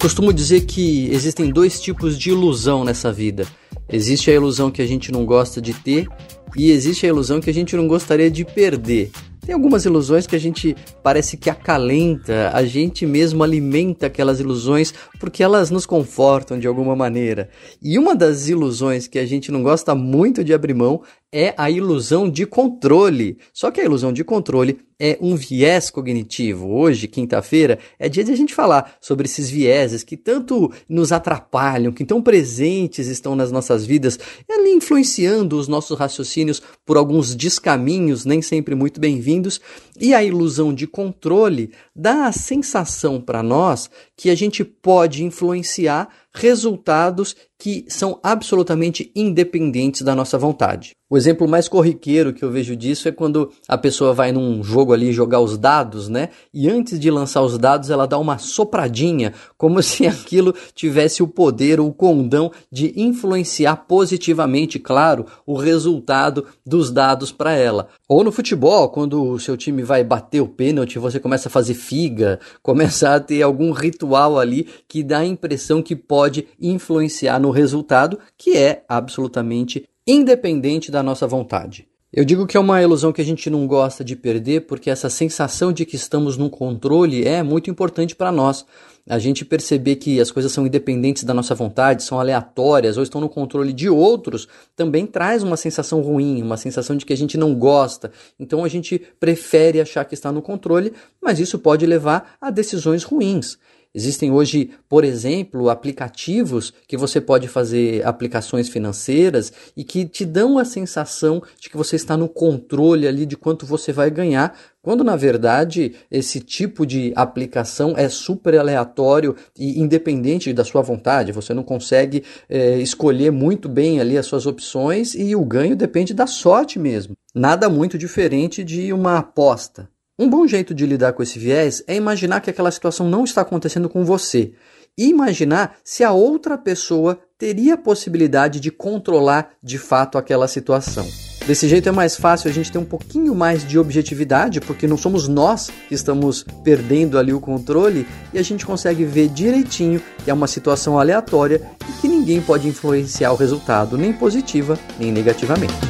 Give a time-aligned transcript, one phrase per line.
[0.00, 3.46] costumo dizer que existem dois tipos de ilusão nessa vida.
[3.86, 6.08] Existe a ilusão que a gente não gosta de ter
[6.56, 9.10] e existe a ilusão que a gente não gostaria de perder.
[9.44, 14.94] Tem algumas ilusões que a gente parece que acalenta, a gente mesmo alimenta aquelas ilusões
[15.18, 17.50] porque elas nos confortam de alguma maneira.
[17.82, 21.02] E uma das ilusões que a gente não gosta muito de abrir mão
[21.32, 23.38] é a ilusão de controle.
[23.52, 26.68] Só que a ilusão de controle é um viés cognitivo.
[26.74, 31.92] Hoje, quinta-feira, é dia de a gente falar sobre esses vieses que tanto nos atrapalham,
[31.92, 34.18] que tão presentes estão nas nossas vidas,
[34.50, 39.60] ali influenciando os nossos raciocínios por alguns descaminhos, nem sempre muito bem-vindos.
[39.98, 46.08] E a ilusão de controle dá a sensação para nós que a gente pode influenciar
[46.34, 50.92] resultados que são absolutamente independentes da nossa vontade.
[51.10, 54.92] O exemplo mais corriqueiro que eu vejo disso é quando a pessoa vai num jogo
[54.92, 56.28] ali jogar os dados, né?
[56.54, 61.26] E antes de lançar os dados, ela dá uma sopradinha, como se aquilo tivesse o
[61.26, 67.88] poder, o condão de influenciar positivamente, claro, o resultado dos dados para ela.
[68.08, 71.74] Ou no futebol, quando o seu time vai bater o pênalti, você começa a fazer
[71.74, 77.50] figa, começa a ter algum ritual ali que dá a impressão que pode influenciar no
[77.50, 81.88] resultado, que é absolutamente independente da nossa vontade.
[82.12, 85.08] Eu digo que é uma ilusão que a gente não gosta de perder porque essa
[85.08, 88.66] sensação de que estamos no controle é muito importante para nós.
[89.08, 93.18] A gente perceber que as coisas são independentes da nossa vontade, são aleatórias ou estão
[93.18, 97.38] no controle de outros, também traz uma sensação ruim, uma sensação de que a gente
[97.38, 98.12] não gosta.
[98.38, 103.04] Então a gente prefere achar que está no controle, mas isso pode levar a decisões
[103.04, 103.56] ruins.
[103.92, 110.58] Existem hoje, por exemplo, aplicativos que você pode fazer aplicações financeiras e que te dão
[110.58, 115.02] a sensação de que você está no controle ali de quanto você vai ganhar, quando
[115.02, 121.32] na verdade esse tipo de aplicação é super aleatório e independente da sua vontade.
[121.32, 126.14] Você não consegue é, escolher muito bem ali as suas opções e o ganho depende
[126.14, 127.16] da sorte mesmo.
[127.34, 129.88] Nada muito diferente de uma aposta.
[130.20, 133.40] Um bom jeito de lidar com esse viés é imaginar que aquela situação não está
[133.40, 134.52] acontecendo com você
[134.98, 141.08] e imaginar se a outra pessoa teria a possibilidade de controlar de fato aquela situação.
[141.46, 144.98] Desse jeito é mais fácil a gente ter um pouquinho mais de objetividade, porque não
[144.98, 150.30] somos nós que estamos perdendo ali o controle e a gente consegue ver direitinho que
[150.30, 155.89] é uma situação aleatória e que ninguém pode influenciar o resultado, nem positiva nem negativamente.